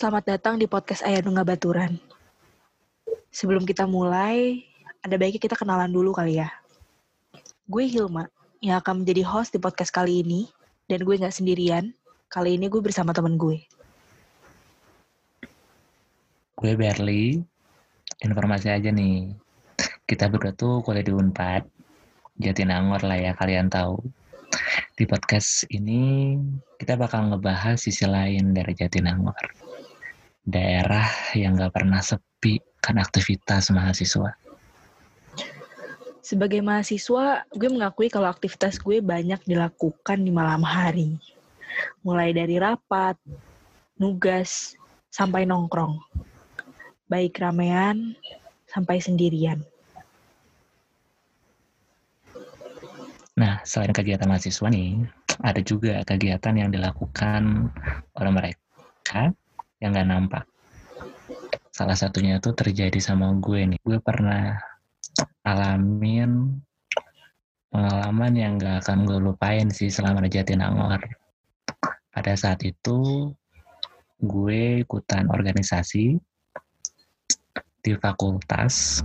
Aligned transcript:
Selamat 0.00 0.24
datang 0.24 0.56
di 0.56 0.64
podcast 0.64 1.04
Ayah 1.04 1.20
Nunggah 1.20 1.44
Baturan. 1.44 2.00
Sebelum 3.28 3.68
kita 3.68 3.84
mulai, 3.84 4.64
ada 5.04 5.12
baiknya 5.20 5.44
kita 5.44 5.60
kenalan 5.60 5.92
dulu 5.92 6.16
kali 6.16 6.40
ya. 6.40 6.48
Gue 7.68 7.84
Hilma, 7.84 8.24
yang 8.64 8.80
akan 8.80 9.04
menjadi 9.04 9.28
host 9.28 9.52
di 9.52 9.60
podcast 9.60 9.92
kali 9.92 10.24
ini, 10.24 10.48
dan 10.88 11.04
gue 11.04 11.20
nggak 11.20 11.36
sendirian. 11.36 11.92
Kali 12.32 12.56
ini 12.56 12.72
gue 12.72 12.80
bersama 12.80 13.12
temen 13.12 13.36
gue. 13.36 13.60
Gue 16.56 16.72
Berli, 16.80 17.36
informasi 18.24 18.72
aja 18.72 18.88
nih. 18.88 19.36
Kita 20.08 20.32
berdua 20.32 20.56
tuh 20.56 20.80
kuliah 20.80 21.04
di 21.04 21.12
Unpad, 21.12 21.68
Jatinangor 22.40 23.04
lah 23.04 23.20
ya 23.20 23.36
kalian 23.36 23.68
tahu. 23.68 24.00
Di 24.96 25.04
podcast 25.04 25.68
ini 25.68 26.40
kita 26.80 26.96
bakal 26.96 27.36
ngebahas 27.36 27.76
sisi 27.76 28.08
lain 28.08 28.56
dari 28.56 28.72
Jatinangor. 28.72 29.68
Daerah 30.40 31.06
yang 31.36 31.60
gak 31.60 31.76
pernah 31.76 32.00
sepi 32.00 32.58
kan 32.80 32.96
aktivitas 32.96 33.68
mahasiswa. 33.70 34.32
Sebagai 36.20 36.60
mahasiswa, 36.60 37.44
gue 37.48 37.68
mengakui 37.68 38.12
kalau 38.12 38.28
aktivitas 38.28 38.80
gue 38.80 39.00
banyak 39.00 39.40
dilakukan 39.44 40.20
di 40.20 40.32
malam 40.32 40.64
hari. 40.64 41.16
Mulai 42.04 42.36
dari 42.36 42.60
rapat, 42.60 43.16
nugas, 43.96 44.76
sampai 45.12 45.44
nongkrong. 45.44 45.96
Baik 47.08 47.40
ramean, 47.40 48.14
sampai 48.68 49.02
sendirian. 49.02 49.60
Nah, 53.34 53.64
selain 53.64 53.90
kegiatan 53.96 54.28
mahasiswa 54.28 54.68
nih, 54.68 55.00
ada 55.40 55.60
juga 55.64 56.04
kegiatan 56.04 56.52
yang 56.52 56.70
dilakukan 56.70 57.72
oleh 58.12 58.32
mereka 58.32 59.32
yang 59.80 59.96
gak 59.96 60.08
nampak. 60.08 60.44
Salah 61.72 61.96
satunya 61.96 62.36
itu 62.36 62.52
terjadi 62.52 63.00
sama 63.00 63.32
gue 63.40 63.64
nih. 63.64 63.80
Gue 63.80 63.98
pernah 64.04 64.60
alamin 65.44 66.60
pengalaman 67.72 68.32
yang 68.36 68.52
gak 68.60 68.84
akan 68.84 69.08
gue 69.08 69.18
lupain 69.18 69.66
sih 69.72 69.88
selama 69.88 70.20
di 70.26 70.30
Jatinangor. 70.36 71.00
Pada 72.10 72.34
saat 72.36 72.60
itu, 72.66 73.30
gue 74.20 74.84
ikutan 74.84 75.30
organisasi 75.32 76.20
di 77.80 77.92
fakultas 77.96 79.00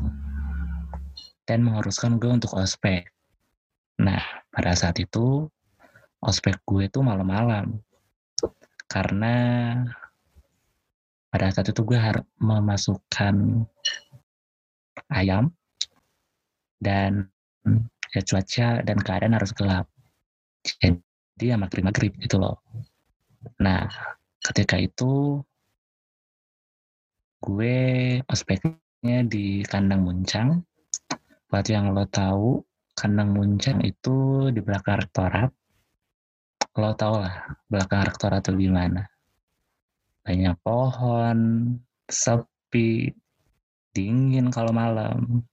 dan 1.48 1.64
mengharuskan 1.64 2.20
gue 2.20 2.28
untuk 2.28 2.58
ospek. 2.60 3.08
Nah, 4.04 4.20
pada 4.52 4.76
saat 4.76 5.00
itu 5.00 5.48
ospek 6.20 6.60
gue 6.68 6.92
itu 6.92 7.00
malam-malam. 7.00 7.80
Karena 8.90 9.36
pada 11.36 11.52
saat 11.52 11.68
itu 11.68 11.84
gue 11.84 12.00
harus 12.00 12.24
memasukkan 12.40 13.68
ayam 15.12 15.52
dan 16.80 17.28
ya 18.16 18.24
cuaca 18.24 18.80
dan 18.80 18.98
keadaan 19.04 19.36
harus 19.36 19.52
gelap. 19.52 19.84
Jadi 20.64 21.52
ya 21.52 21.60
maghrib-maghrib 21.60 22.16
gitu 22.24 22.40
loh. 22.40 22.64
Nah, 23.60 23.84
ketika 24.48 24.80
itu 24.80 25.44
gue 27.44 27.80
ospeknya 28.32 29.28
di 29.28 29.60
kandang 29.68 30.08
muncang. 30.08 30.64
Buat 31.52 31.68
yang 31.68 31.92
lo 31.92 32.08
tahu, 32.08 32.64
kandang 32.96 33.36
muncang 33.36 33.84
itu 33.84 34.48
di 34.56 34.64
belakang 34.64 35.04
rektorat. 35.04 35.52
Lo 36.80 36.96
tau 36.96 37.20
lah 37.20 37.60
belakang 37.68 38.08
rektorat 38.08 38.40
itu 38.48 38.72
gimana. 38.72 39.04
Banyak 40.26 40.58
pohon, 40.66 41.38
sepi, 42.10 43.14
dingin 43.94 44.50
kalau 44.50 44.74
malam. 44.74 45.46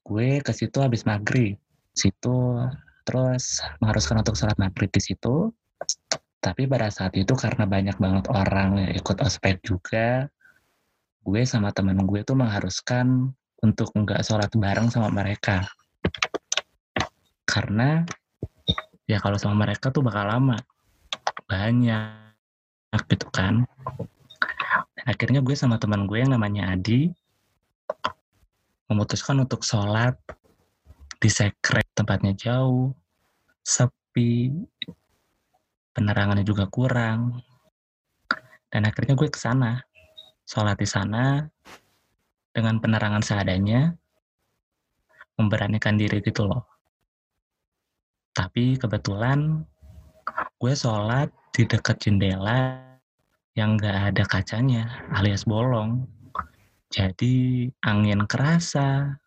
Gue 0.00 0.40
ke 0.40 0.56
situ 0.56 0.80
habis 0.80 1.04
maghrib. 1.04 1.60
Situ 1.92 2.64
terus 3.04 3.60
mengharuskan 3.80 4.24
untuk 4.24 4.40
sholat 4.40 4.56
maghrib 4.56 4.88
di 4.88 5.00
situ. 5.04 5.52
Tapi 6.40 6.64
pada 6.64 6.88
saat 6.88 7.12
itu 7.12 7.36
karena 7.36 7.68
banyak 7.68 7.96
banget 8.00 8.24
orang 8.32 8.80
yang 8.80 8.92
ikut 8.96 9.20
ospek 9.20 9.60
juga, 9.60 10.28
gue 11.24 11.42
sama 11.44 11.68
temen 11.76 11.98
gue 12.08 12.24
tuh 12.24 12.36
mengharuskan 12.40 13.32
untuk 13.60 13.92
nggak 13.92 14.24
sholat 14.24 14.48
bareng 14.54 14.88
sama 14.88 15.12
mereka. 15.12 15.68
Karena 17.44 18.00
ya 19.04 19.20
kalau 19.20 19.36
sama 19.36 19.68
mereka 19.68 19.92
tuh 19.92 20.04
bakal 20.04 20.24
lama. 20.24 20.56
Banyak 21.48 22.27
gitu 22.92 23.28
kan. 23.28 23.64
Akhirnya 25.04 25.40
gue 25.40 25.56
sama 25.56 25.80
teman 25.80 26.04
gue 26.04 26.20
yang 26.20 26.32
namanya 26.36 26.72
Adi 26.72 27.08
memutuskan 28.88 29.44
untuk 29.44 29.64
sholat 29.64 30.16
di 31.20 31.28
sekret 31.28 31.84
tempatnya 31.92 32.32
jauh, 32.32 32.94
sepi, 33.60 34.48
penerangannya 35.92 36.44
juga 36.44 36.68
kurang. 36.68 37.40
Dan 38.68 38.84
akhirnya 38.84 39.16
gue 39.16 39.28
ke 39.28 39.40
sana, 39.40 39.80
sholat 40.44 40.76
di 40.76 40.88
sana 40.88 41.44
dengan 42.52 42.80
penerangan 42.80 43.24
seadanya, 43.24 43.92
memberanikan 45.40 45.96
diri 45.96 46.20
gitu 46.20 46.48
loh. 46.48 46.64
Tapi 48.36 48.76
kebetulan 48.76 49.64
gue 50.60 50.74
sholat 50.76 51.32
di 51.58 51.66
dekat 51.66 51.98
jendela 51.98 52.78
yang 53.58 53.74
gak 53.74 54.14
ada 54.14 54.22
kacanya 54.30 54.86
alias 55.10 55.42
bolong. 55.42 56.06
Jadi 56.86 57.66
angin 57.82 58.30
kerasa, 58.30 59.18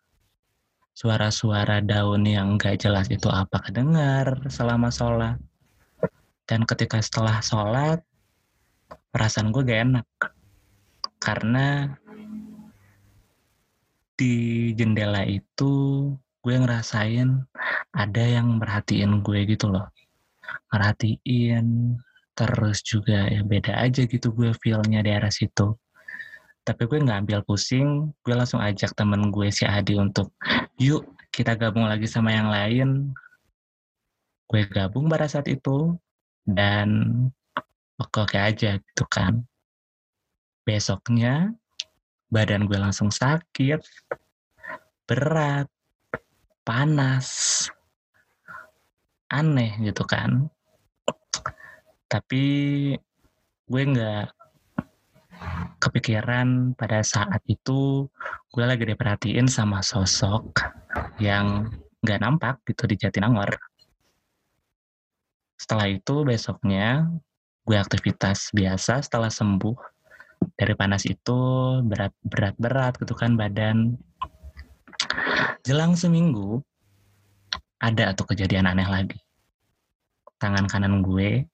suara-suara 0.96 1.84
daun 1.84 2.24
yang 2.24 2.56
gak 2.56 2.88
jelas 2.88 3.12
itu 3.12 3.28
apa 3.28 3.60
kedengar 3.68 4.48
selama 4.48 4.88
sholat. 4.88 5.36
Dan 6.48 6.64
ketika 6.64 7.04
setelah 7.04 7.44
sholat, 7.44 8.00
perasaan 9.12 9.52
gue 9.52 9.68
gak 9.68 9.92
enak. 9.92 10.08
Karena 11.20 11.84
di 14.16 14.72
jendela 14.72 15.28
itu 15.28 16.08
gue 16.40 16.54
ngerasain 16.56 17.44
ada 17.92 18.24
yang 18.24 18.56
merhatiin 18.56 19.20
gue 19.20 19.44
gitu 19.52 19.68
loh. 19.68 19.84
Merhatiin, 20.72 22.00
terus 22.32 22.80
juga 22.80 23.28
ya 23.28 23.44
beda 23.44 23.76
aja 23.76 24.08
gitu 24.08 24.32
gue 24.32 24.52
feel-nya 24.56 25.04
di 25.04 25.10
arah 25.12 25.32
situ. 25.32 25.76
Tapi 26.62 26.86
gue 26.86 27.02
nggak 27.02 27.26
ambil 27.26 27.40
pusing, 27.42 28.14
gue 28.22 28.34
langsung 28.38 28.62
ajak 28.62 28.94
temen 28.94 29.34
gue 29.34 29.50
si 29.50 29.66
Adi 29.66 29.98
untuk, 29.98 30.30
yuk 30.78 31.10
kita 31.34 31.58
gabung 31.58 31.90
lagi 31.90 32.06
sama 32.06 32.30
yang 32.30 32.46
lain. 32.46 33.10
Gue 34.46 34.62
gabung 34.70 35.10
pada 35.10 35.26
saat 35.26 35.50
itu, 35.50 35.98
dan 36.46 37.08
oke-oke 37.98 38.38
aja 38.38 38.78
gitu 38.78 39.04
kan. 39.10 39.42
Besoknya, 40.62 41.50
badan 42.30 42.70
gue 42.70 42.78
langsung 42.78 43.10
sakit, 43.10 43.82
berat, 45.08 45.66
panas, 46.62 47.66
aneh 49.32 49.82
gitu 49.82 50.04
kan. 50.04 50.51
Tapi 52.12 52.44
gue 53.64 53.82
nggak 53.88 54.26
kepikiran 55.80 56.76
pada 56.76 57.00
saat 57.00 57.40
itu 57.48 58.04
gue 58.52 58.64
lagi 58.68 58.84
diperhatiin 58.84 59.48
sama 59.48 59.80
sosok 59.80 60.60
yang 61.16 61.72
nggak 62.04 62.20
nampak 62.20 62.60
gitu 62.68 62.84
di 62.84 63.00
Jatinangor. 63.00 63.56
Setelah 65.56 65.88
itu 65.88 66.20
besoknya 66.20 67.08
gue 67.64 67.78
aktivitas 67.80 68.52
biasa 68.52 69.00
setelah 69.00 69.32
sembuh 69.32 69.78
dari 70.58 70.74
panas 70.76 71.08
itu 71.08 71.40
berat 71.86 72.12
berat 72.20 72.58
berat 72.60 72.92
gitu 73.00 73.16
kan 73.16 73.40
badan. 73.40 73.96
Jelang 75.64 75.96
seminggu 75.96 76.60
ada 77.80 78.12
atau 78.12 78.28
kejadian 78.28 78.68
aneh 78.68 78.84
lagi. 78.84 79.16
Tangan 80.36 80.66
kanan 80.66 81.00
gue 81.06 81.46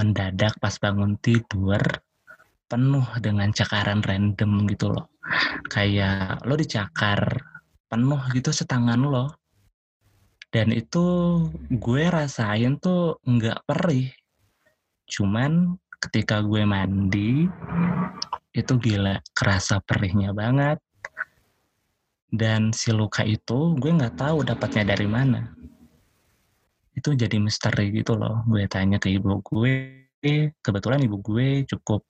mendadak 0.00 0.56
pas 0.56 0.72
bangun 0.80 1.20
tidur 1.20 1.84
penuh 2.64 3.04
dengan 3.20 3.52
cakaran 3.52 4.00
random 4.00 4.64
gitu 4.72 4.96
loh. 4.96 5.12
Kayak 5.68 6.40
lo 6.48 6.56
dicakar 6.56 7.36
penuh 7.84 8.22
gitu 8.32 8.48
setangan 8.48 8.96
lo. 9.04 9.36
Dan 10.48 10.72
itu 10.72 11.04
gue 11.68 12.04
rasain 12.08 12.80
tuh 12.80 13.20
nggak 13.28 13.68
perih. 13.68 14.08
Cuman 15.04 15.76
ketika 16.00 16.40
gue 16.40 16.64
mandi, 16.64 17.44
itu 18.56 18.72
gila 18.80 19.20
kerasa 19.36 19.84
perihnya 19.84 20.32
banget. 20.32 20.80
Dan 22.30 22.72
si 22.72 22.94
luka 22.94 23.26
itu 23.26 23.76
gue 23.76 23.90
nggak 23.92 24.16
tahu 24.16 24.48
dapatnya 24.48 24.96
dari 24.96 25.06
mana. 25.06 25.59
Itu 27.00 27.16
jadi 27.16 27.40
misteri 27.40 27.88
gitu 27.96 28.12
loh. 28.20 28.44
Gue 28.44 28.68
tanya 28.68 29.00
ke 29.00 29.08
ibu 29.08 29.40
gue, 29.40 30.04
kebetulan 30.60 31.00
ibu 31.00 31.16
gue 31.24 31.64
cukup 31.64 32.04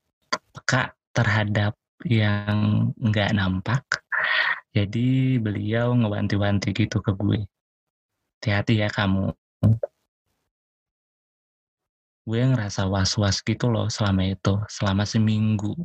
peka 0.51 0.91
terhadap 1.15 1.79
yang 2.03 2.91
nggak 2.99 3.31
nampak. 3.39 3.87
Jadi 4.75 5.39
beliau 5.39 5.95
ngewanti-wanti 5.95 6.75
gitu 6.75 6.99
ke 6.99 7.15
gue. 7.15 7.47
Hati-hati 8.43 8.83
ya 8.83 8.91
kamu. 8.91 9.31
Gue 12.27 12.41
ngerasa 12.51 12.91
was-was 12.91 13.47
gitu 13.47 13.71
loh 13.71 13.87
selama 13.87 14.27
itu, 14.27 14.59
selama 14.67 15.07
seminggu. 15.07 15.79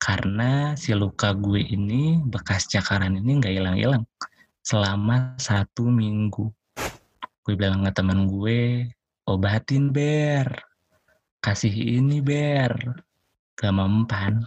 Karena 0.00 0.72
si 0.72 0.96
luka 0.96 1.36
gue 1.36 1.60
ini, 1.60 2.16
bekas 2.24 2.64
cakaran 2.64 3.20
ini 3.20 3.44
nggak 3.44 3.54
hilang-hilang. 3.60 4.08
Selama 4.64 5.36
satu 5.36 5.84
minggu. 5.84 6.48
Gue 7.48 7.56
bilang 7.56 7.80
ke 7.80 7.96
temen 7.96 8.28
gue, 8.28 8.92
obatin 9.24 9.88
ber. 9.88 10.52
Kasih 11.40 11.72
ini 11.72 12.20
ber. 12.20 12.76
Gak 13.56 13.72
mempan. 13.72 14.44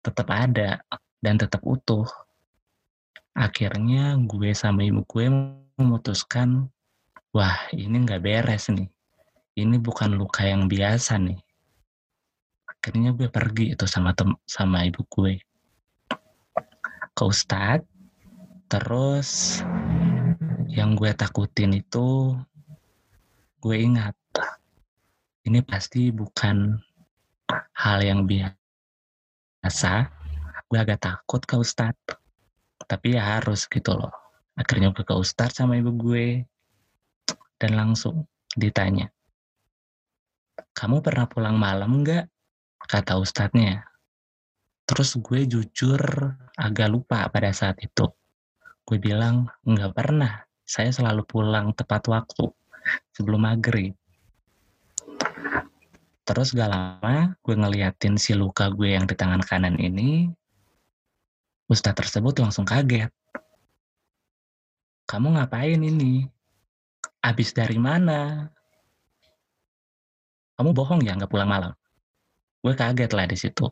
Tetap 0.00 0.32
ada 0.32 0.80
dan 1.20 1.36
tetap 1.36 1.60
utuh. 1.68 2.08
Akhirnya 3.36 4.16
gue 4.24 4.56
sama 4.56 4.88
ibu 4.88 5.04
gue 5.04 5.28
memutuskan, 5.76 6.64
wah 7.36 7.68
ini 7.76 8.08
nggak 8.08 8.24
beres 8.24 8.72
nih. 8.72 8.88
Ini 9.60 9.76
bukan 9.76 10.16
luka 10.16 10.48
yang 10.48 10.64
biasa 10.64 11.20
nih. 11.20 11.36
Akhirnya 12.64 13.12
gue 13.12 13.28
pergi 13.28 13.76
itu 13.76 13.84
sama 13.84 14.16
tem 14.16 14.32
sama 14.48 14.88
ibu 14.88 15.04
gue 15.12 15.44
ke 17.12 17.20
Ustadz. 17.20 17.84
Terus 18.72 19.60
yang 20.74 20.98
gue 20.98 21.14
takutin 21.14 21.70
itu 21.78 22.34
gue 23.62 23.76
ingat 23.78 24.18
ini 25.46 25.62
pasti 25.62 26.10
bukan 26.10 26.74
hal 27.78 27.98
yang 28.02 28.26
biasa. 28.26 30.10
Gue 30.66 30.78
agak 30.82 31.00
takut 31.06 31.40
ke 31.46 31.54
Ustadz 31.54 32.18
tapi 32.90 33.14
ya 33.14 33.38
harus 33.38 33.70
gitu 33.70 33.94
loh. 33.94 34.12
Akhirnya 34.58 34.90
gue 34.90 35.06
ke 35.06 35.14
Ustadz 35.14 35.62
sama 35.62 35.78
ibu 35.78 35.94
gue 35.94 36.42
dan 37.56 37.78
langsung 37.78 38.26
ditanya 38.58 39.14
kamu 40.74 41.06
pernah 41.06 41.30
pulang 41.30 41.54
malam 41.54 42.02
nggak? 42.02 42.26
kata 42.84 43.16
Ustadznya. 43.16 43.80
Terus 44.84 45.16
gue 45.16 45.48
jujur 45.48 46.02
agak 46.58 46.88
lupa 46.92 47.24
pada 47.32 47.48
saat 47.54 47.80
itu. 47.80 48.04
Gue 48.84 49.00
bilang 49.00 49.48
nggak 49.64 49.96
pernah 49.96 50.44
saya 50.64 50.90
selalu 50.90 51.24
pulang 51.28 51.72
tepat 51.76 52.08
waktu 52.08 52.48
sebelum 53.12 53.44
maghrib 53.44 53.92
terus 56.24 56.56
gak 56.56 56.72
lama 56.72 57.36
gue 57.44 57.54
ngeliatin 57.54 58.16
si 58.16 58.32
luka 58.32 58.72
gue 58.72 58.96
yang 58.96 59.04
di 59.04 59.12
tangan 59.12 59.44
kanan 59.44 59.76
ini 59.76 60.32
Ustadz 61.64 61.96
tersebut 61.96 62.36
langsung 62.44 62.68
kaget. 62.68 63.08
Kamu 65.08 65.32
ngapain 65.32 65.80
ini? 65.80 66.28
Abis 67.24 67.56
dari 67.56 67.80
mana? 67.80 68.52
Kamu 70.60 70.76
bohong 70.76 71.00
ya 71.00 71.16
nggak 71.16 71.32
pulang 71.32 71.48
malam? 71.48 71.72
Gue 72.60 72.76
kaget 72.76 73.16
lah 73.16 73.24
di 73.24 73.36
situ. 73.40 73.64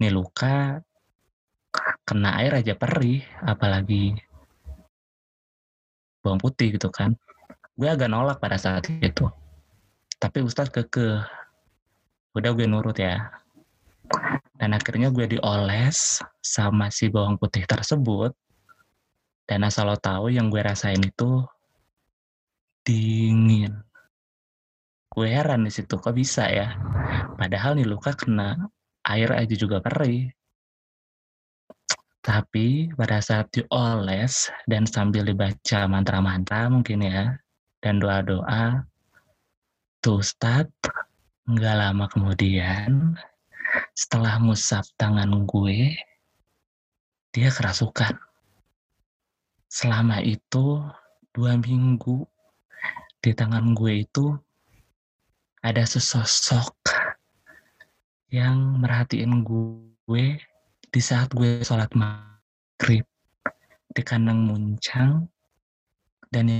Nih 0.00 0.08
luka 0.08 0.80
kena 2.08 2.40
air 2.40 2.56
aja 2.56 2.72
perih, 2.72 3.20
apalagi 3.44 4.16
bawang 6.20 6.40
putih 6.40 6.76
gitu 6.76 6.88
kan. 6.92 7.16
Gue 7.74 7.88
agak 7.88 8.12
nolak 8.12 8.38
pada 8.40 8.60
saat 8.60 8.86
itu. 8.88 9.28
Tapi 10.20 10.44
Ustadz 10.44 10.72
keke. 10.72 11.24
Udah 12.36 12.50
gue 12.52 12.68
nurut 12.68 12.96
ya. 12.96 13.32
Dan 14.60 14.76
akhirnya 14.76 15.08
gue 15.08 15.38
dioles 15.38 16.20
sama 16.44 16.92
si 16.92 17.08
bawang 17.08 17.40
putih 17.40 17.64
tersebut. 17.64 18.36
Dan 19.48 19.66
asal 19.66 19.90
lo 19.90 19.96
tahu 19.98 20.30
yang 20.30 20.52
gue 20.52 20.62
rasain 20.62 21.00
itu 21.00 21.42
dingin. 22.84 23.82
Gue 25.10 25.26
heran 25.26 25.66
di 25.66 25.72
situ 25.74 25.98
kok 25.98 26.14
bisa 26.14 26.46
ya. 26.46 26.76
Padahal 27.34 27.74
nih 27.74 27.88
luka 27.88 28.14
kena 28.14 28.70
air 29.02 29.32
aja 29.34 29.54
juga 29.58 29.82
perih. 29.82 30.30
Tapi 32.30 32.94
pada 32.94 33.18
saat 33.18 33.50
dioles 33.50 34.54
dan 34.70 34.86
sambil 34.86 35.26
dibaca 35.26 35.90
mantra-mantra 35.90 36.70
mungkin 36.70 37.02
ya, 37.02 37.34
dan 37.82 37.98
doa-doa, 37.98 38.86
tuh 39.98 40.22
Ustadz, 40.22 40.70
nggak 41.50 41.74
lama 41.74 42.06
kemudian 42.06 43.18
setelah 43.98 44.38
musab 44.38 44.86
tangan 44.94 45.42
gue, 45.42 45.98
dia 47.34 47.50
kerasukan. 47.50 48.14
Selama 49.66 50.22
itu, 50.22 50.86
dua 51.34 51.58
minggu, 51.58 52.22
di 53.18 53.34
tangan 53.34 53.74
gue 53.74 54.06
itu 54.06 54.38
ada 55.66 55.82
sesosok 55.82 56.78
yang 58.30 58.78
merhatiin 58.78 59.42
gue 59.42 60.38
di 60.90 60.98
saat 60.98 61.30
gue 61.30 61.62
sholat 61.62 61.90
maghrib 61.94 63.06
di 63.90 64.02
kandang 64.02 64.42
muncang 64.46 65.30
dan 66.30 66.50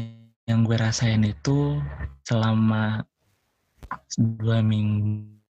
yang 0.47 0.63
gue 0.67 0.79
rasain 0.79 1.23
itu 1.27 1.79
selama 2.27 3.03
dua 4.19 4.63
minggu 4.63 5.41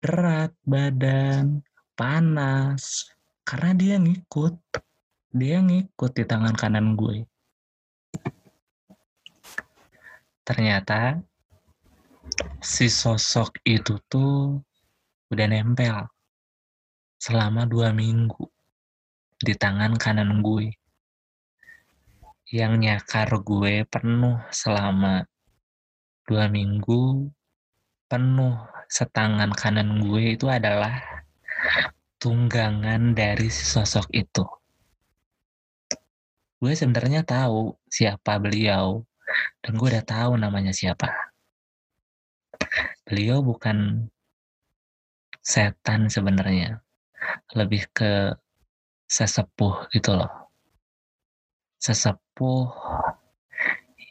berat 0.00 0.56
badan, 0.64 1.60
panas, 1.92 3.12
karena 3.44 3.76
dia 3.76 3.96
ngikut. 4.00 4.56
Dia 5.30 5.60
ngikut 5.62 6.10
di 6.16 6.24
tangan 6.24 6.56
kanan 6.56 6.96
gue. 6.96 7.22
Ternyata 10.42 11.20
si 12.64 12.90
sosok 12.90 13.60
itu 13.62 14.00
tuh 14.08 14.58
udah 15.30 15.46
nempel 15.46 16.08
selama 17.20 17.68
dua 17.68 17.92
minggu 17.92 18.48
di 19.36 19.52
tangan 19.52 19.92
kanan 20.00 20.40
gue. 20.40 20.72
Yang 22.48 22.72
nyakar 22.80 23.28
gue 23.44 23.84
penuh 23.84 24.40
selama 24.48 25.28
dua 26.24 26.48
minggu 26.48 27.28
penuh 28.08 28.56
setangan 28.88 29.52
kanan 29.52 30.00
gue 30.00 30.34
itu 30.34 30.48
adalah 30.48 30.98
tunggangan 32.16 33.12
dari 33.12 33.52
sosok 33.52 34.08
itu. 34.16 34.48
Gue 36.56 36.72
sebenarnya 36.72 37.20
tahu 37.22 37.76
siapa 37.88 38.40
beliau 38.40 39.04
dan 39.60 39.72
gue 39.76 39.88
udah 39.92 40.04
tahu 40.04 40.40
namanya 40.40 40.72
siapa. 40.72 41.08
Beliau 43.04 43.40
bukan 43.40 44.08
setan 45.40 46.12
sebenarnya, 46.12 46.84
lebih 47.54 47.86
ke 47.90 48.34
sesepuh 49.10 49.90
gitu 49.90 50.14
loh. 50.14 50.30
Sesepuh 51.80 52.68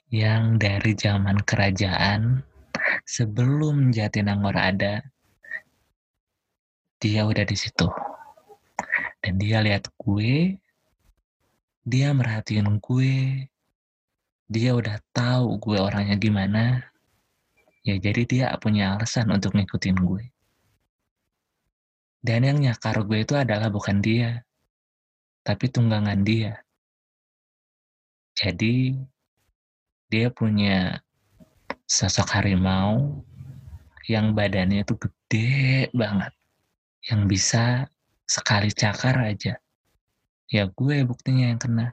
yang 0.10 0.58
dari 0.58 0.98
zaman 0.98 1.40
kerajaan 1.46 2.42
sebelum 3.06 3.94
Jatinangor 3.94 4.58
ada, 4.58 5.06
dia 7.00 7.24
udah 7.24 7.46
di 7.46 7.58
situ. 7.58 7.88
Dan 9.20 9.38
dia 9.38 9.62
lihat 9.62 9.88
gue, 10.00 10.58
dia 11.86 12.10
merhatiin 12.12 12.80
gue, 12.82 13.46
dia 14.50 14.72
udah 14.74 14.98
tahu 15.14 15.62
gue 15.62 15.78
orangnya 15.78 16.18
gimana, 16.18 16.82
ya 17.86 17.96
jadi 18.02 18.22
dia 18.26 18.46
punya 18.58 18.98
alasan 18.98 19.30
untuk 19.30 19.54
ngikutin 19.54 19.98
gue. 20.00 20.24
Dan 22.20 22.44
yang 22.44 22.60
nyakar 22.60 23.00
gue 23.08 23.24
itu 23.24 23.36
adalah 23.36 23.72
bukan 23.72 24.04
dia, 24.04 24.44
tapi 25.44 25.72
tunggangan 25.72 26.20
dia. 26.22 26.60
Jadi, 28.36 28.96
dia 30.12 30.28
punya 30.32 31.00
sosok 31.88 32.40
harimau 32.40 33.24
yang 34.10 34.36
badannya 34.36 34.84
itu 34.84 34.98
gede 35.00 35.88
banget. 35.96 36.34
Yang 37.08 37.22
bisa 37.30 37.66
sekali 38.28 38.70
cakar 38.74 39.16
aja. 39.24 39.56
Ya 40.50 40.64
gue 40.66 41.06
buktinya 41.06 41.54
yang 41.54 41.62
kena. 41.62 41.88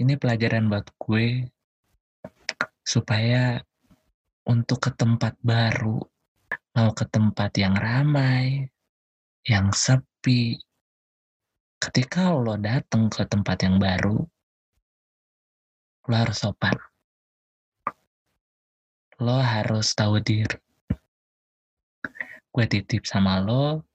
Ini 0.00 0.16
pelajaran 0.16 0.72
buat 0.72 0.88
gue 0.96 1.52
supaya 2.80 3.60
untuk 4.48 4.88
ke 4.88 4.90
tempat 4.96 5.36
baru, 5.44 6.00
mau 6.74 6.94
ke 6.94 7.02
tempat 7.10 7.50
yang 7.58 7.74
ramai, 7.74 8.70
yang 9.46 9.74
sepi, 9.74 10.54
ketika 11.80 12.30
lo 12.36 12.60
datang 12.60 13.08
ke 13.08 13.24
tempat 13.24 13.58
yang 13.64 13.80
baru, 13.80 14.20
lo 16.06 16.14
harus 16.14 16.38
sopan. 16.38 16.76
Lo 19.20 19.40
harus 19.40 19.92
tahu 19.96 20.20
diri. 20.20 20.58
gue 22.50 22.66
titip 22.66 23.06
sama 23.06 23.38
lo 23.38 23.86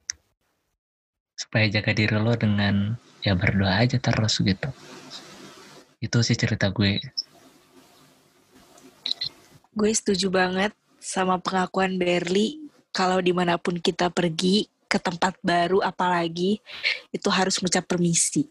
supaya 1.36 1.68
jaga 1.68 1.92
diri 1.92 2.16
lo 2.16 2.32
dengan 2.40 2.96
ya 3.20 3.36
berdoa 3.36 3.84
aja 3.84 4.00
terus 4.00 4.40
gitu. 4.40 4.72
Itu 6.00 6.24
sih 6.24 6.40
cerita 6.40 6.72
gue. 6.72 7.04
Gue 9.76 9.92
setuju 9.92 10.32
banget 10.32 10.72
sama 11.04 11.36
pengakuan 11.36 12.00
Berli 12.00 12.65
kalau 12.96 13.20
di 13.20 13.36
mana 13.36 13.60
pun 13.60 13.76
kita 13.76 14.08
pergi 14.08 14.72
ke 14.88 14.96
tempat 14.96 15.36
baru 15.44 15.84
apalagi 15.84 16.64
itu 17.12 17.28
harus 17.28 17.60
mengucap 17.60 17.84
permisi 17.84 18.48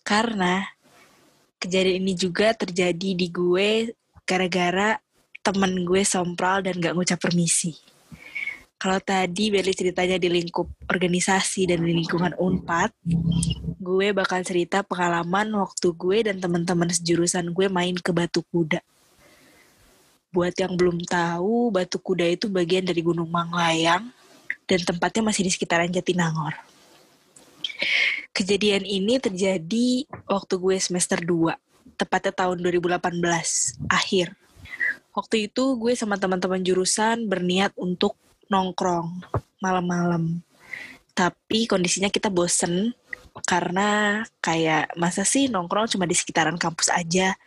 karena 0.00 0.64
kejadian 1.60 2.00
ini 2.00 2.16
juga 2.16 2.56
terjadi 2.56 3.12
di 3.12 3.28
gue 3.28 3.92
gara-gara 4.24 4.96
temen 5.44 5.84
gue 5.84 6.00
sompral 6.08 6.64
dan 6.64 6.80
gak 6.80 6.96
ngucap 6.96 7.20
permisi 7.20 7.76
kalau 8.84 9.00
tadi 9.00 9.48
Berli 9.48 9.72
ceritanya 9.72 10.20
di 10.20 10.28
lingkup 10.28 10.68
organisasi 10.92 11.72
dan 11.72 11.80
di 11.80 11.96
lingkungan 11.96 12.36
UNPAD, 12.36 12.92
gue 13.80 14.12
bakal 14.12 14.44
cerita 14.44 14.84
pengalaman 14.84 15.48
waktu 15.56 15.88
gue 15.96 16.18
dan 16.28 16.36
teman-teman 16.36 16.92
sejurusan 16.92 17.48
gue 17.56 17.72
main 17.72 17.96
ke 17.96 18.12
Batu 18.12 18.44
Kuda. 18.44 18.84
Buat 20.34 20.58
yang 20.58 20.74
belum 20.74 20.98
tahu, 21.06 21.70
Batu 21.70 22.02
Kuda 22.02 22.26
itu 22.26 22.50
bagian 22.50 22.82
dari 22.82 23.06
Gunung 23.06 23.30
Manglayang 23.30 24.10
dan 24.66 24.80
tempatnya 24.82 25.30
masih 25.30 25.46
di 25.46 25.54
sekitaran 25.54 25.86
Jatinangor. 25.94 26.58
Kejadian 28.34 28.82
ini 28.82 29.22
terjadi 29.22 30.10
waktu 30.26 30.58
gue 30.58 30.76
semester 30.82 31.22
2, 31.22 31.54
tepatnya 31.94 32.34
tahun 32.34 32.58
2018, 32.66 32.98
akhir. 33.86 34.34
Waktu 35.14 35.46
itu 35.46 35.78
gue 35.78 35.94
sama 35.94 36.18
teman-teman 36.18 36.58
jurusan 36.66 37.30
berniat 37.30 37.70
untuk 37.78 38.18
nongkrong 38.50 39.22
malam-malam. 39.62 40.42
Tapi 41.14 41.70
kondisinya 41.70 42.10
kita 42.10 42.26
bosen 42.26 42.90
karena 43.46 44.22
kayak 44.42 44.98
masa 44.98 45.22
sih 45.22 45.46
nongkrong 45.46 45.86
cuma 45.94 46.10
di 46.10 46.18
sekitaran 46.18 46.58
kampus 46.58 46.90
aja. 46.90 47.38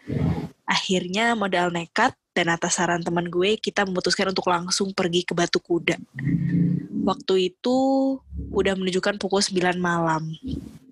Akhirnya 0.64 1.36
modal 1.36 1.68
nekat 1.76 2.16
dan 2.38 2.54
atas 2.54 2.78
saran 2.78 3.02
teman 3.02 3.26
gue 3.26 3.58
kita 3.58 3.82
memutuskan 3.82 4.30
untuk 4.30 4.46
langsung 4.54 4.94
pergi 4.94 5.26
ke 5.26 5.34
Batu 5.34 5.58
Kuda. 5.58 5.98
Waktu 7.02 7.50
itu 7.50 7.78
udah 8.54 8.78
menunjukkan 8.78 9.18
pukul 9.18 9.42
9 9.42 9.82
malam 9.82 10.30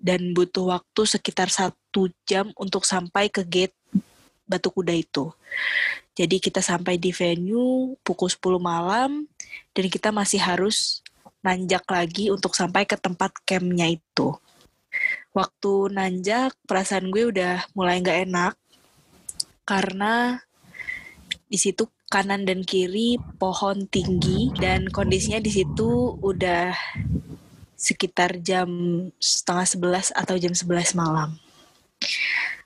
dan 0.02 0.34
butuh 0.34 0.74
waktu 0.74 1.06
sekitar 1.06 1.46
satu 1.46 2.10
jam 2.26 2.50
untuk 2.58 2.82
sampai 2.82 3.30
ke 3.30 3.46
gate 3.46 3.78
Batu 4.42 4.74
Kuda 4.74 4.90
itu. 4.90 5.30
Jadi 6.18 6.42
kita 6.42 6.58
sampai 6.58 6.98
di 6.98 7.14
venue 7.14 7.94
pukul 8.02 8.26
10 8.26 8.58
malam 8.58 9.30
dan 9.70 9.86
kita 9.86 10.10
masih 10.10 10.42
harus 10.42 11.06
nanjak 11.46 11.86
lagi 11.86 12.34
untuk 12.34 12.58
sampai 12.58 12.82
ke 12.90 12.98
tempat 12.98 13.30
campnya 13.46 13.86
itu. 13.86 14.34
Waktu 15.30 15.94
nanjak, 15.94 16.58
perasaan 16.66 17.12
gue 17.14 17.30
udah 17.30 17.70
mulai 17.76 18.02
nggak 18.02 18.18
enak 18.26 18.54
karena 19.68 20.40
di 21.46 21.58
situ 21.58 21.86
kanan 22.10 22.46
dan 22.46 22.66
kiri 22.66 23.18
pohon 23.38 23.86
tinggi 23.86 24.50
dan 24.58 24.90
kondisinya 24.90 25.38
di 25.38 25.50
situ 25.50 26.18
udah 26.18 26.74
sekitar 27.76 28.40
jam 28.42 28.68
setengah 29.20 29.66
sebelas 29.66 30.06
atau 30.16 30.34
jam 30.40 30.54
sebelas 30.56 30.96
malam. 30.96 31.38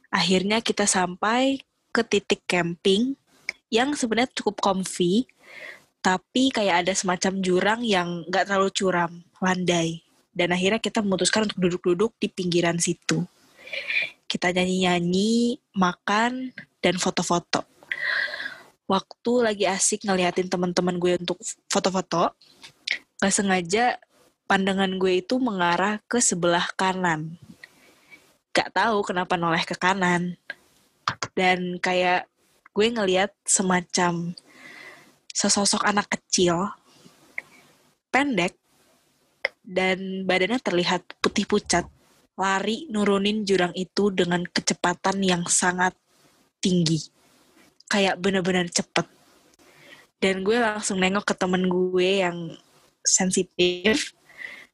Akhirnya 0.08 0.64
kita 0.64 0.88
sampai 0.88 1.60
ke 1.90 2.02
titik 2.06 2.46
camping 2.46 3.18
yang 3.70 3.94
sebenarnya 3.94 4.30
cukup 4.34 4.58
comfy, 4.62 5.26
tapi 6.02 6.50
kayak 6.50 6.86
ada 6.86 6.92
semacam 6.94 7.32
jurang 7.42 7.80
yang 7.86 8.26
nggak 8.26 8.50
terlalu 8.50 8.70
curam, 8.74 9.12
landai. 9.38 10.02
Dan 10.30 10.54
akhirnya 10.54 10.78
kita 10.78 11.02
memutuskan 11.02 11.46
untuk 11.50 11.58
duduk-duduk 11.58 12.14
di 12.18 12.30
pinggiran 12.30 12.78
situ. 12.78 13.26
Kita 14.30 14.54
nyanyi-nyanyi, 14.54 15.58
makan, 15.74 16.54
dan 16.78 16.94
foto-foto. 16.98 17.66
Waktu 18.90 19.32
lagi 19.46 19.70
asik 19.70 20.02
ngeliatin 20.02 20.50
teman-teman 20.50 20.98
gue 20.98 21.14
untuk 21.14 21.38
foto-foto, 21.70 22.34
gak 23.22 23.30
sengaja 23.30 24.02
pandangan 24.50 24.90
gue 24.98 25.22
itu 25.22 25.38
mengarah 25.38 26.02
ke 26.10 26.18
sebelah 26.18 26.66
kanan. 26.74 27.38
Gak 28.50 28.74
tahu 28.74 29.06
kenapa 29.06 29.38
noleh 29.38 29.62
ke 29.62 29.78
kanan. 29.78 30.34
Dan 31.38 31.78
kayak 31.78 32.26
gue 32.74 32.86
ngeliat 32.90 33.30
semacam 33.46 34.34
sesosok 35.30 35.86
anak 35.86 36.10
kecil 36.10 36.74
pendek 38.10 38.58
dan 39.62 40.26
badannya 40.26 40.58
terlihat 40.58 41.06
putih 41.22 41.46
pucat 41.46 41.86
lari 42.34 42.90
nurunin 42.90 43.46
jurang 43.46 43.70
itu 43.78 44.10
dengan 44.10 44.42
kecepatan 44.42 45.22
yang 45.22 45.46
sangat 45.46 45.94
tinggi 46.58 47.19
kayak 47.90 48.16
bener-bener 48.22 48.70
cepet 48.70 49.04
dan 50.22 50.46
gue 50.46 50.56
langsung 50.56 51.02
nengok 51.02 51.26
ke 51.26 51.34
temen 51.34 51.66
gue 51.66 52.22
yang 52.22 52.54
sensitif 53.02 54.14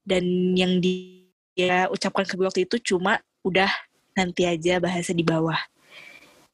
dan 0.05 0.23
yang 0.53 0.79
dia 0.79 1.89
ucapkan 1.89 2.29
ke 2.29 2.37
gue 2.37 2.47
waktu 2.47 2.63
itu 2.69 2.95
cuma 2.95 3.25
udah 3.41 3.71
nanti 4.13 4.45
aja 4.45 4.77
bahasa 4.77 5.17
di 5.17 5.25
bawah 5.25 5.59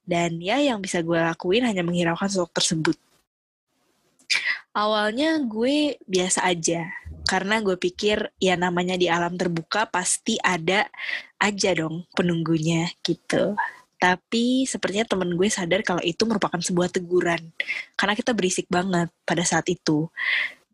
dan 0.02 0.42
ya 0.42 0.59
yang 0.59 0.83
bisa 0.83 0.99
gue 1.02 1.14
lakuin 1.14 1.62
hanya 1.62 1.87
menghiraukan 1.87 2.26
sosok 2.26 2.50
tersebut. 2.59 2.97
Awalnya 4.73 5.37
gue 5.45 6.00
biasa 6.09 6.49
aja, 6.49 6.88
karena 7.28 7.61
gue 7.61 7.76
pikir 7.76 8.33
ya 8.40 8.57
namanya 8.57 8.97
di 8.97 9.04
alam 9.04 9.37
terbuka 9.37 9.85
pasti 9.85 10.40
ada 10.40 10.88
aja 11.37 11.76
dong 11.76 12.09
penunggunya 12.16 12.88
gitu. 13.04 13.52
Tapi 14.02 14.66
sepertinya 14.66 15.06
temen 15.06 15.38
gue 15.38 15.47
sadar 15.47 15.87
kalau 15.87 16.02
itu 16.02 16.26
merupakan 16.26 16.59
sebuah 16.59 16.90
teguran. 16.90 17.38
Karena 17.94 18.18
kita 18.18 18.35
berisik 18.35 18.66
banget 18.66 19.14
pada 19.23 19.47
saat 19.47 19.71
itu. 19.71 20.11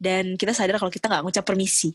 Dan 0.01 0.41
kita 0.41 0.57
sadar 0.57 0.81
kalau 0.81 0.89
kita 0.89 1.13
nggak 1.13 1.29
ngucap 1.29 1.45
permisi. 1.45 1.93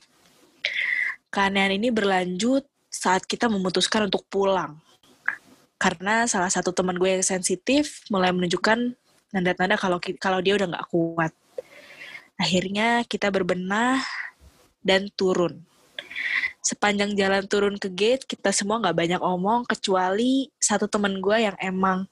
Keanehan 1.34 1.74
ini 1.82 1.90
berlanjut 1.90 2.70
saat 2.94 3.26
kita 3.26 3.50
memutuskan 3.50 4.06
untuk 4.06 4.22
pulang 4.30 4.78
karena 5.84 6.24
salah 6.32 6.48
satu 6.48 6.72
teman 6.72 6.96
gue 6.96 7.20
yang 7.20 7.26
sensitif 7.28 8.08
mulai 8.08 8.32
menunjukkan 8.32 8.96
tanda-tanda 9.36 9.76
kalau 9.76 10.00
kalau 10.16 10.40
dia 10.40 10.56
udah 10.56 10.72
nggak 10.72 10.88
kuat. 10.88 11.36
Akhirnya 12.40 13.04
kita 13.04 13.28
berbenah 13.28 14.00
dan 14.80 15.12
turun. 15.12 15.60
Sepanjang 16.64 17.12
jalan 17.20 17.44
turun 17.46 17.76
ke 17.76 17.92
gate, 17.92 18.24
kita 18.24 18.56
semua 18.56 18.80
nggak 18.80 18.96
banyak 18.96 19.22
omong 19.22 19.68
kecuali 19.68 20.48
satu 20.56 20.88
teman 20.88 21.20
gue 21.20 21.52
yang 21.52 21.58
emang 21.60 22.08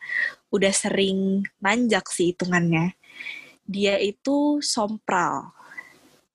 udah 0.51 0.73
sering 0.75 1.47
nanjak 1.63 2.03
sih 2.11 2.35
hitungannya. 2.35 2.99
Dia 3.63 3.95
itu 4.03 4.59
sompral 4.59 5.55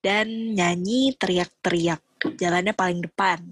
dan 0.00 0.56
nyanyi 0.56 1.12
teriak-teriak, 1.18 2.00
jalannya 2.40 2.72
paling 2.72 3.04
depan. 3.04 3.42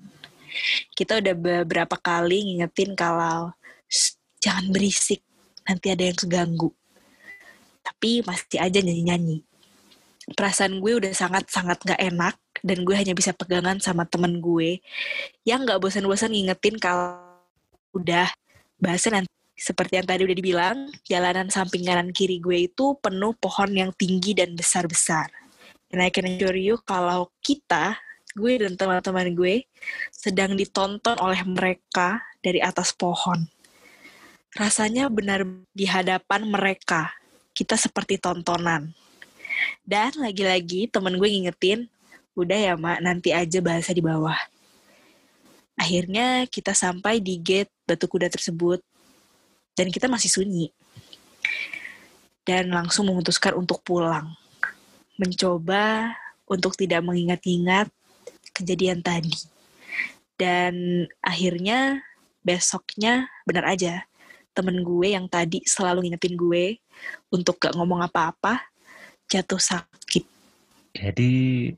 Kita 0.94 1.18
udah 1.18 1.35
beberapa 1.35 1.99
kali 1.99 2.47
ngingetin 2.47 2.94
kalau 2.94 3.52
jangan 4.40 4.71
berisik, 4.71 5.21
nanti 5.66 5.90
ada 5.90 6.09
yang 6.09 6.16
keganggu. 6.16 6.71
Tapi 7.85 8.25
masih 8.25 8.62
aja 8.62 8.78
nyanyi-nyanyi. 8.80 9.44
Perasaan 10.33 10.80
gue 10.80 10.92
udah 11.04 11.12
sangat-sangat 11.12 11.85
gak 11.85 12.00
enak, 12.00 12.40
dan 12.64 12.80
gue 12.80 12.97
hanya 12.97 13.12
bisa 13.12 13.37
pegangan 13.37 13.76
sama 13.76 14.09
temen 14.09 14.40
gue 14.40 14.80
yang 15.44 15.68
gak 15.68 15.76
bosan-bosan 15.85 16.33
ngingetin 16.33 16.80
kalau 16.80 17.21
udah 17.92 18.33
bahasa 18.80 19.12
nanti 19.12 19.28
seperti 19.54 20.00
yang 20.00 20.09
tadi 20.09 20.26
udah 20.26 20.37
dibilang, 20.37 20.76
jalanan 21.06 21.47
samping 21.52 21.87
kanan 21.87 22.11
kiri 22.11 22.42
gue 22.42 22.66
itu 22.66 22.99
penuh 22.99 23.37
pohon 23.38 23.71
yang 23.71 23.94
tinggi 23.94 24.35
dan 24.35 24.59
besar-besar. 24.59 25.30
Dan 25.87 26.02
I 26.02 26.11
can 26.11 26.26
assure 26.26 26.59
you 26.59 26.83
kalau 26.83 27.30
kita, 27.38 27.94
gue 28.35 28.59
dan 28.59 28.75
teman-teman 28.75 29.30
gue, 29.30 29.62
sedang 30.11 30.59
ditonton 30.59 31.14
oleh 31.23 31.38
mereka 31.47 32.18
dari 32.42 32.59
atas 32.59 32.90
pohon 32.90 33.47
rasanya 34.54 35.11
benar 35.11 35.42
di 35.75 35.85
hadapan 35.85 36.47
mereka. 36.47 37.11
Kita 37.54 37.78
seperti 37.78 38.18
tontonan. 38.18 38.94
Dan 39.87 40.11
lagi-lagi 40.18 40.90
temen 40.90 41.14
gue 41.18 41.28
ngingetin, 41.30 41.87
udah 42.34 42.58
ya 42.58 42.74
mak, 42.74 42.98
nanti 43.02 43.30
aja 43.30 43.62
bahasa 43.62 43.94
di 43.94 44.02
bawah. 44.02 44.36
Akhirnya 45.74 46.46
kita 46.46 46.70
sampai 46.74 47.18
di 47.18 47.38
gate 47.38 47.70
batu 47.86 48.06
kuda 48.06 48.30
tersebut. 48.30 48.82
Dan 49.74 49.90
kita 49.90 50.06
masih 50.06 50.30
sunyi. 50.30 50.70
Dan 52.46 52.70
langsung 52.70 53.10
memutuskan 53.10 53.58
untuk 53.58 53.82
pulang. 53.82 54.30
Mencoba 55.18 56.14
untuk 56.46 56.78
tidak 56.78 57.02
mengingat-ingat 57.02 57.90
kejadian 58.54 59.02
tadi. 59.02 59.34
Dan 60.38 61.06
akhirnya 61.18 62.02
besoknya 62.46 63.26
benar 63.42 63.74
aja 63.74 64.06
temen 64.54 64.86
gue 64.86 65.10
yang 65.10 65.26
tadi 65.26 65.66
selalu 65.66 66.06
ngingetin 66.06 66.38
gue 66.38 66.78
untuk 67.34 67.58
gak 67.58 67.74
ngomong 67.74 68.06
apa-apa 68.06 68.62
jatuh 69.26 69.58
sakit. 69.58 70.22
Jadi 70.94 71.74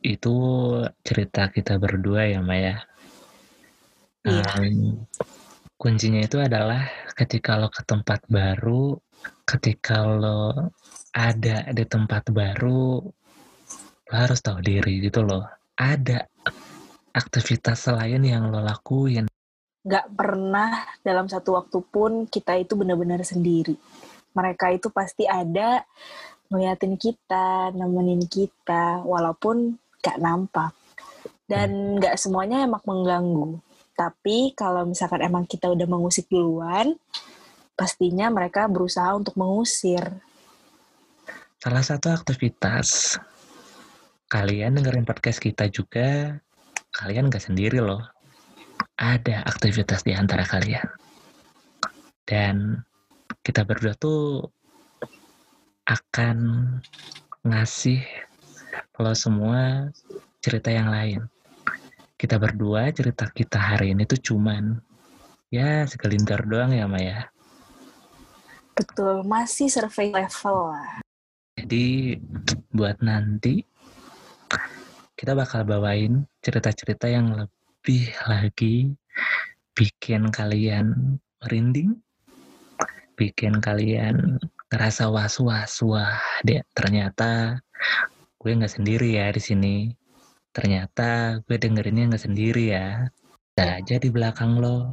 itu 0.00 0.36
cerita 1.02 1.50
kita 1.52 1.76
berdua 1.76 2.30
ya 2.30 2.40
Maya. 2.40 2.76
Iya. 4.26 4.42
Um, 4.58 5.06
kuncinya 5.76 6.24
itu 6.24 6.40
adalah 6.40 6.88
ketika 7.14 7.60
lo 7.60 7.68
ke 7.70 7.84
tempat 7.84 8.24
baru, 8.26 8.96
ketika 9.46 10.02
lo 10.02 10.72
ada 11.14 11.68
di 11.70 11.84
tempat 11.86 12.28
baru, 12.32 13.06
lo 14.06 14.14
harus 14.14 14.40
tahu 14.42 14.58
diri 14.64 15.04
gitu 15.04 15.22
loh. 15.22 15.44
Ada 15.76 16.24
aktivitas 17.12 17.88
lain 17.92 18.24
yang 18.24 18.48
lo 18.50 18.60
lakuin. 18.60 19.28
Gak 19.86 20.10
pernah 20.18 20.82
dalam 21.06 21.30
satu 21.30 21.54
waktu 21.54 21.78
pun 21.86 22.26
kita 22.26 22.58
itu 22.58 22.74
benar-benar 22.74 23.22
sendiri. 23.22 23.78
Mereka 24.34 24.76
itu 24.76 24.90
pasti 24.90 25.24
ada 25.24 25.86
ngeliatin 26.50 26.94
kita, 26.98 27.70
nemenin 27.74 28.24
kita, 28.26 29.02
walaupun 29.02 29.78
gak 30.02 30.18
nampak. 30.22 30.74
Dan 31.46 31.98
gak 32.02 32.18
semuanya 32.18 32.66
emang 32.66 32.82
mengganggu. 32.82 33.58
Tapi 33.96 34.52
kalau 34.52 34.84
misalkan 34.84 35.24
emang 35.24 35.48
kita 35.48 35.72
udah 35.72 35.86
mengusik 35.88 36.28
duluan, 36.28 36.94
pastinya 37.78 38.28
mereka 38.28 38.68
berusaha 38.68 39.14
untuk 39.16 39.34
mengusir. 39.40 40.04
Salah 41.56 41.80
satu 41.80 42.12
aktivitas 42.12 43.16
kalian 44.26 44.76
dengerin 44.76 45.06
podcast 45.06 45.38
kita 45.38 45.70
juga, 45.70 46.34
kalian 46.92 47.30
gak 47.30 47.46
sendiri 47.46 47.78
loh. 47.78 48.02
Ada 48.96 49.44
aktivitas 49.44 50.04
di 50.04 50.12
antara 50.12 50.44
kalian. 50.44 50.88
Dan 52.26 52.82
kita 53.46 53.62
berdua 53.62 53.94
tuh 53.94 54.50
akan 55.86 56.36
ngasih 57.46 58.02
lo 58.98 59.14
semua 59.14 59.90
cerita 60.42 60.70
yang 60.70 60.90
lain 60.90 61.20
kita 62.16 62.40
berdua 62.40 62.88
cerita 62.96 63.28
kita 63.28 63.60
hari 63.60 63.92
ini 63.92 64.08
tuh 64.08 64.16
cuman 64.16 64.80
ya 65.52 65.84
segelintir 65.84 66.42
doang 66.48 66.72
ya 66.72 66.88
Maya. 66.88 67.28
Betul, 68.76 69.24
masih 69.24 69.68
survei 69.72 70.12
level 70.12 70.72
lah. 70.72 71.00
Jadi 71.56 72.16
buat 72.72 73.00
nanti 73.00 73.64
kita 75.16 75.32
bakal 75.32 75.64
bawain 75.64 76.28
cerita-cerita 76.44 77.08
yang 77.08 77.32
lebih 77.32 78.12
lagi 78.28 78.92
bikin 79.72 80.28
kalian 80.28 81.16
merinding, 81.40 81.96
bikin 83.16 83.60
kalian 83.64 84.36
ngerasa 84.72 85.08
was-was, 85.08 85.78
wah 85.86 86.18
deh 86.42 86.62
ternyata 86.74 87.62
gue 88.40 88.50
nggak 88.50 88.74
sendiri 88.78 89.18
ya 89.18 89.30
di 89.30 89.42
sini 89.42 89.74
Ternyata 90.56 91.44
gue 91.44 91.60
dengerinnya 91.60 92.16
nggak 92.16 92.24
sendiri 92.32 92.72
ya. 92.72 93.12
Bisa 93.52 93.76
aja 93.76 94.00
di 94.00 94.08
belakang 94.08 94.56
lo. 94.56 94.88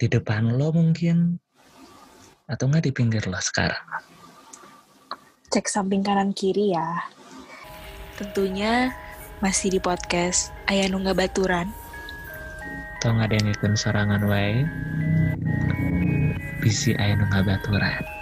Di 0.00 0.08
depan 0.08 0.56
lo 0.56 0.72
mungkin. 0.72 1.36
Atau 2.48 2.72
nggak 2.72 2.88
di 2.88 2.92
pinggir 2.96 3.28
lo 3.28 3.36
sekarang. 3.36 3.84
Cek 5.52 5.68
samping 5.68 6.00
kanan 6.00 6.32
kiri 6.32 6.72
ya. 6.72 7.04
Tentunya 8.16 8.88
masih 9.44 9.68
di 9.68 9.80
podcast 9.84 10.48
Ayah 10.64 10.88
Nungga 10.88 11.12
Baturan. 11.12 11.68
Atau 12.96 13.12
nggak 13.12 13.28
ada 13.28 13.36
yang 13.36 13.48
ikut 13.52 13.76
sorangan 13.76 14.24
wae. 14.32 14.64
Bisi 16.64 16.96
Ayah 16.96 17.20
Nungga 17.20 17.44
Baturan. 17.44 18.17